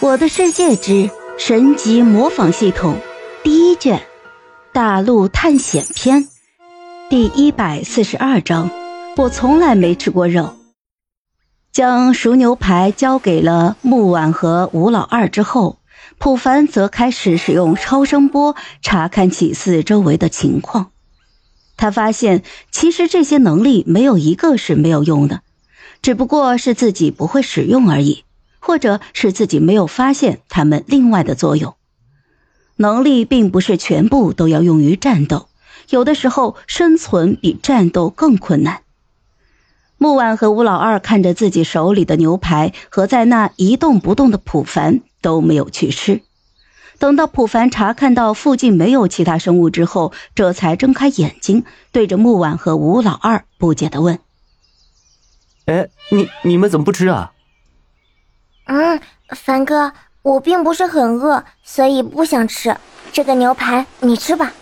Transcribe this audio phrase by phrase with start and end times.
[0.00, 2.98] 我的世界之神级模仿系统
[3.42, 4.02] 第一卷
[4.70, 6.28] 大陆探险篇
[7.08, 8.70] 第一百四十二章。
[9.16, 10.54] 我从来没吃过肉。
[11.72, 15.78] 将熟牛排交给了木婉和吴老二之后，
[16.18, 20.90] 普凡则开始使用超声波查看起四周围的情况。
[21.78, 25.40] 他发现，其实这些能力没有一个是没有用的，
[26.02, 28.24] 只不过是自己不会使用而已。
[28.66, 31.76] 或者是自己没有发现他们另外的作用，
[32.74, 35.46] 能力并不是全部都要用于战斗，
[35.88, 38.82] 有的时候生存比战斗更困难。
[39.98, 46.22] 木婉和吴老二看着自己手里的牛排和在那一动不动的普凡都没有去吃，
[46.98, 54.18] 等到普凡查看到附近没有其他生物之后，这才睁开眼睛，对着木婉和吴老二不解的问
[55.66, 57.30] ：“哎，你你们怎么不吃啊？”
[58.66, 62.76] 嗯，凡哥，我并不是很饿，所以不想吃
[63.12, 64.52] 这个牛排，你吃吧。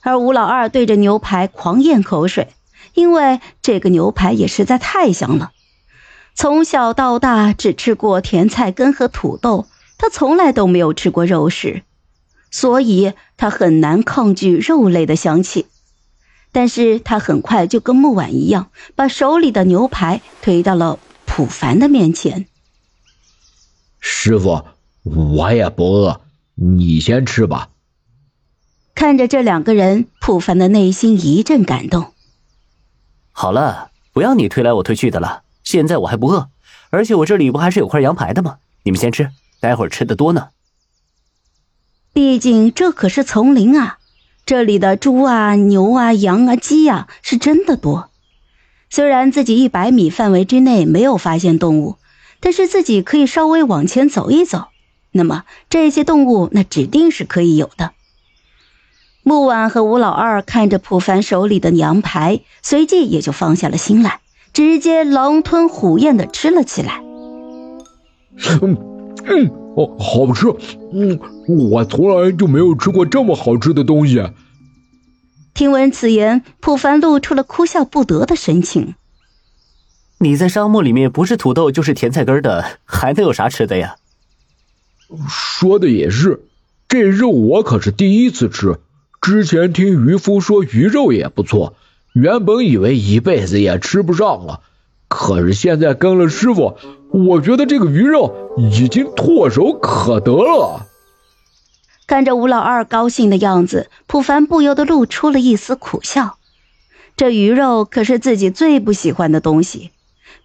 [0.00, 2.48] 而吴老二对着牛排狂咽口水，
[2.94, 5.52] 因为这个牛排也实在太香了。
[6.34, 9.66] 从小到大只吃过甜菜根和土豆，
[9.98, 11.82] 他从来都没有吃过肉食，
[12.50, 15.66] 所以他很难抗拒肉类的香气。
[16.50, 22.46] 但是他很快就跟木婉一样，把手里的牛排推到了普凡的面前。
[24.00, 24.64] 师傅，
[25.04, 26.20] 我也不饿，
[26.54, 27.68] 你先吃吧。
[28.94, 32.12] 看着这两个人，普凡的内心一阵感动。
[33.30, 35.42] 好了，不要你推来我推去的了。
[35.62, 36.48] 现在我还不饿，
[36.90, 38.56] 而且我这里不还是有块羊排的吗？
[38.82, 40.48] 你们先吃，待会儿吃的多呢。
[42.12, 43.98] 毕竟这可是丛林啊，
[44.44, 48.10] 这里的猪啊、牛啊、羊啊、鸡啊是真的多。
[48.90, 51.96] 虽然自己一百米范围之内没有发现动物。
[52.40, 54.68] 但是自己可以稍微往前走一走，
[55.12, 57.92] 那么这些动物那指定是可以有的。
[59.22, 64.20] 木婉和吴老二看着普凡手里的羊排，随即也就放下了心来，
[64.54, 67.02] 直接狼吞虎咽的吃了起来。
[68.62, 68.78] 嗯
[69.26, 70.46] 嗯，哦，好吃，
[70.94, 71.20] 嗯，
[71.70, 74.22] 我从来就没有吃过这么好吃的东西。
[75.52, 78.94] 听闻此言，普凡露出了哭笑不得的神情。
[80.22, 83.96] 你在沙漠里面不是土豆就是甜菜根的，还能有啥吃的呀？
[85.26, 86.42] 说的也是，
[86.88, 88.80] 这肉我可是第一次吃。
[89.22, 91.74] 之前听渔夫说鱼肉也不错，
[92.12, 94.60] 原本以为一辈子也吃不上了，
[95.08, 96.76] 可是现在跟了师傅，
[97.10, 100.86] 我觉得这个鱼肉已经唾手可得了。
[102.06, 106.36] 看着吴老二高兴的样子，普凡不由得露出了一丝苦笑。
[107.16, 109.92] 这鱼肉可是自己最不喜欢的东西。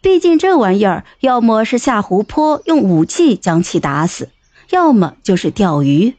[0.01, 4.29] 毕竟这玩意儿，要么是下湖泊用武器将其打死，
[4.69, 6.15] 要么就是钓鱼。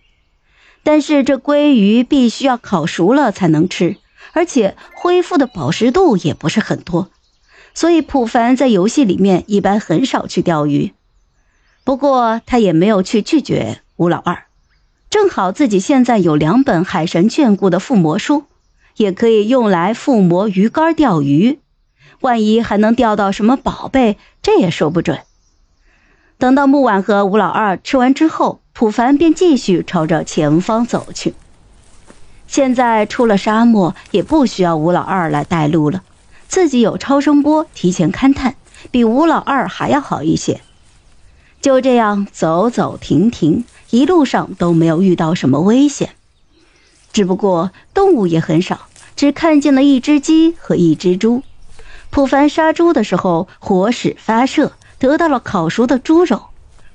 [0.83, 3.97] 但是这鲑鱼必须要烤熟了才能吃，
[4.33, 7.11] 而且恢复的饱食度也不是很多，
[7.75, 10.93] 所以普凡在游戏里面一般很少去钓鱼。
[11.85, 14.45] 不过他也没有去拒绝吴老二，
[15.11, 18.45] 正好自己现在有两本海神眷顾的附魔书，
[18.97, 21.61] 也可以用来附魔鱼竿钓鱼。
[22.21, 25.21] 万一还能钓到什么宝贝，这也说不准。
[26.39, 31.35] 等到木婉和吴老二吃完之后，普凡便继续朝着前方走去。
[32.47, 36.03] 现在出了沙漠，也不需要吴老二来带路了，
[36.47, 38.55] 自己有超声波提前勘探，
[38.91, 40.61] 比吴老二还要好一些。
[41.61, 46.11] 就这样走走停停，一路上都没有遇到什么危险，
[47.13, 48.83] 只不过动物也很少，
[49.17, 51.43] 只看见了一只鸡和一只猪。
[52.17, 56.47] 普凡杀猪的时候，火矢发射，得到了烤熟的猪肉，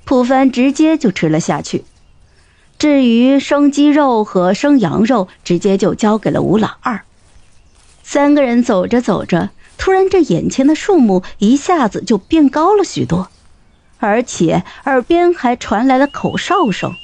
[0.03, 1.85] 普凡直接就吃了下去。
[2.79, 7.03] 至于生鸡肉和生羊肉，直接就交给了吴老二。
[8.01, 13.29] 三个人走着走着，突然这眼前的树木一下子就变高了许多，
[13.99, 16.95] 而且耳边还传来了口哨声。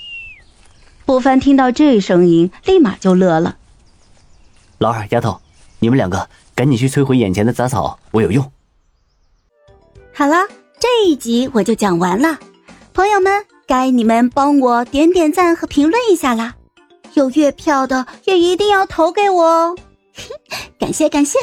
[1.06, 3.58] 普凡听到这声音，立马就乐了。
[4.80, 5.40] 老二，丫头，
[5.80, 6.28] 你们两个。
[6.56, 8.52] 赶紧去摧毁眼前的杂草，我有用。
[10.12, 10.48] 好了，
[10.80, 12.40] 这一集我就讲完了，
[12.96, 16.56] 朋友们，该你们帮我点点赞和评论一下啦，
[17.14, 19.78] 有月票的也一定要投给我哦，
[20.80, 21.38] 感 谢感谢。